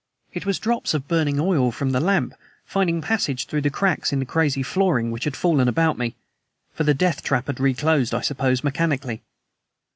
It 0.33 0.47
was 0.47 0.57
drops 0.57 0.95
of 0.95 1.07
burning 1.07 1.39
oil 1.39 1.71
from 1.71 1.91
the 1.91 1.99
lamp, 1.99 2.33
finding 2.65 3.03
passage 3.03 3.45
through 3.45 3.61
the 3.61 3.69
cracks 3.69 4.11
in 4.11 4.17
the 4.17 4.25
crazy 4.25 4.63
flooring, 4.63 5.11
which 5.11 5.25
had 5.25 5.35
fallen 5.37 5.67
about 5.67 5.95
me 5.99 6.15
for 6.73 6.83
the 6.83 6.95
death 6.95 7.21
trap 7.21 7.45
had 7.45 7.59
reclosed, 7.59 8.15
I 8.15 8.21
suppose, 8.21 8.63
mechanically. 8.63 9.21